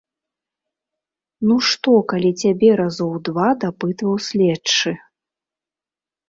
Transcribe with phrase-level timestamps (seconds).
[1.49, 4.91] Ну што, калі цябе разоў два дапытваў следчы?